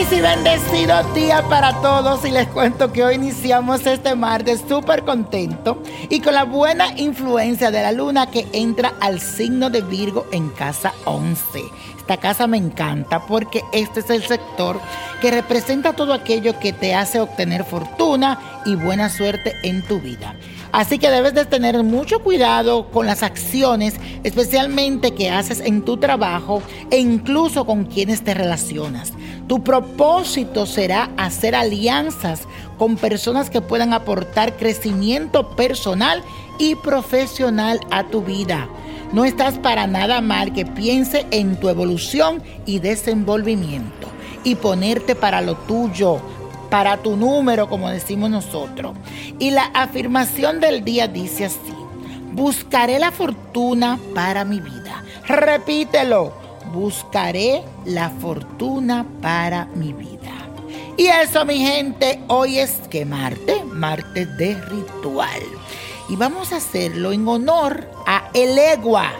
[0.00, 5.04] Feliz y bendecido día para todos y les cuento que hoy iniciamos este martes súper
[5.04, 10.26] contento y con la buena influencia de la luna que entra al signo de Virgo
[10.32, 11.60] en casa 11.
[11.98, 14.80] Esta casa me encanta porque este es el sector
[15.20, 20.34] que representa todo aquello que te hace obtener fortuna y buena suerte en tu vida.
[20.72, 25.96] Así que debes de tener mucho cuidado con las acciones, especialmente que haces en tu
[25.96, 29.12] trabajo e incluso con quienes te relacionas.
[29.48, 32.42] Tu propósito será hacer alianzas
[32.78, 36.22] con personas que puedan aportar crecimiento personal
[36.58, 38.68] y profesional a tu vida.
[39.12, 44.06] No estás para nada mal que piense en tu evolución y desenvolvimiento
[44.44, 46.20] y ponerte para lo tuyo,
[46.70, 48.96] para tu número, como decimos nosotros.
[49.38, 51.74] Y la afirmación del día dice así,
[52.32, 55.04] buscaré la fortuna para mi vida.
[55.26, 56.32] Repítelo,
[56.72, 60.32] buscaré la fortuna para mi vida.
[60.96, 65.40] Y eso, mi gente, hoy es que Marte, Marte de ritual.
[66.08, 69.12] Y vamos a hacerlo en honor a Elegua,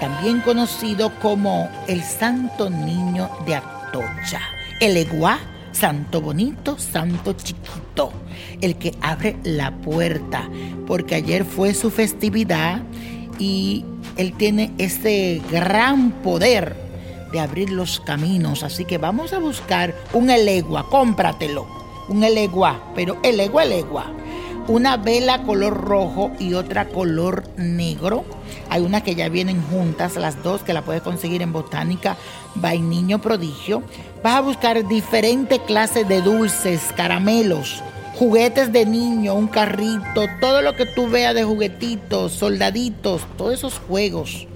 [0.00, 4.40] también conocido como el Santo Niño de Atocha.
[4.80, 5.38] Elegua
[5.72, 8.12] santo bonito, santo chiquito,
[8.60, 10.48] el que abre la puerta,
[10.86, 12.82] porque ayer fue su festividad
[13.38, 13.84] y
[14.16, 16.76] él tiene ese gran poder
[17.32, 18.62] de abrir los caminos.
[18.62, 21.66] Así que vamos a buscar un elegua, cómpratelo,
[22.08, 24.12] un elegua, pero elegua, elegua.
[24.68, 28.24] Una vela color rojo y otra color negro.
[28.70, 32.16] Hay una que ya vienen juntas, las dos que la puedes conseguir en Botánica
[32.54, 33.82] by Niño Prodigio.
[34.22, 37.82] Vas a buscar diferentes clases de dulces, caramelos,
[38.14, 43.80] juguetes de niño, un carrito, todo lo que tú veas de juguetitos, soldaditos, todos esos
[43.80, 44.46] juegos.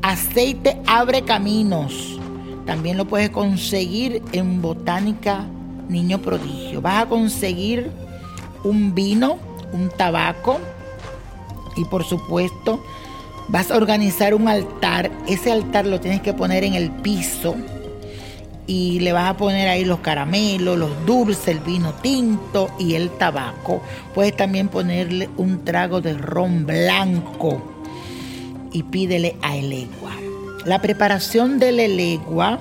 [0.00, 2.18] Aceite abre caminos.
[2.64, 5.44] También lo puedes conseguir en Botánica
[5.88, 6.80] Niño Prodigio.
[6.80, 7.90] Vas a conseguir
[8.64, 9.38] un vino,
[9.72, 10.58] un tabaco
[11.76, 12.82] y por supuesto
[13.48, 15.10] vas a organizar un altar.
[15.26, 17.56] Ese altar lo tienes que poner en el piso
[18.66, 23.10] y le vas a poner ahí los caramelos, los dulces, el vino tinto y el
[23.10, 23.82] tabaco.
[24.14, 27.62] Puedes también ponerle un trago de ron blanco
[28.72, 30.12] y pídele a Elegua.
[30.64, 32.60] La preparación del Elegua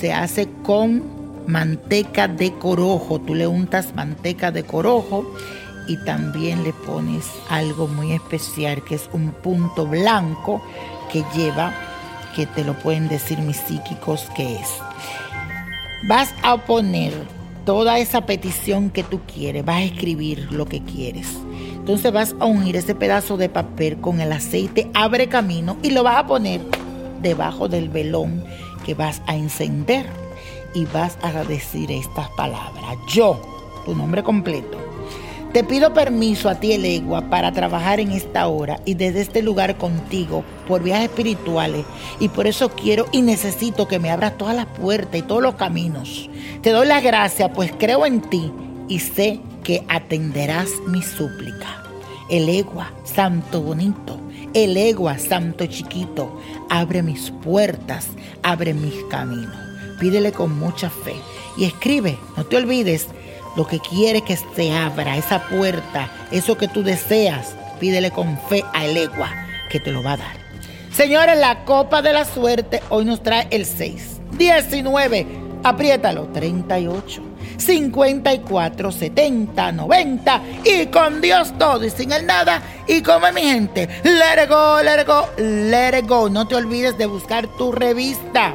[0.00, 1.19] se hace con
[1.50, 3.20] manteca de corojo.
[3.20, 5.34] Tú le untas manteca de corojo
[5.86, 10.62] y también le pones algo muy especial que es un punto blanco
[11.12, 11.74] que lleva,
[12.36, 14.68] que te lo pueden decir mis psíquicos que es.
[16.08, 17.12] Vas a poner
[17.64, 21.26] toda esa petición que tú quieres, vas a escribir lo que quieres.
[21.74, 26.02] Entonces vas a unir ese pedazo de papel con el aceite, abre camino y lo
[26.02, 26.60] vas a poner
[27.20, 28.44] debajo del velón
[28.86, 30.19] que vas a encender
[30.74, 32.96] y vas a decir estas palabras.
[33.08, 33.40] Yo,
[33.84, 34.90] tu nombre completo
[35.52, 39.76] te pido permiso a ti, Elegua, para trabajar en esta hora y desde este lugar
[39.78, 41.84] contigo por viajes espirituales.
[42.20, 45.56] Y por eso quiero y necesito que me abras todas las puertas y todos los
[45.56, 46.30] caminos.
[46.62, 48.52] Te doy las gracias, pues creo en ti
[48.86, 51.82] y sé que atenderás mi súplica.
[52.28, 54.20] Elegua, santo bonito.
[54.54, 56.40] Elegua, santo chiquito.
[56.68, 58.06] Abre mis puertas,
[58.44, 59.69] abre mis caminos.
[60.00, 61.14] Pídele con mucha fe.
[61.56, 63.06] Y escribe, no te olvides
[63.56, 68.64] lo que quiere que se abra, esa puerta, eso que tú deseas, pídele con fe
[68.72, 69.30] a Elegua
[69.70, 70.36] que te lo va a dar.
[70.92, 75.26] Señores, la copa de la suerte hoy nos trae el 6, 19,
[75.62, 77.22] apriétalo, 38,
[77.58, 82.62] 54, 70, 90 y con Dios todo y sin el nada.
[82.86, 86.28] Y como mi gente, let it go, let it go, let it go.
[86.28, 88.54] No te olvides de buscar tu revista